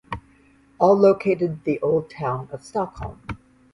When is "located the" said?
0.97-1.79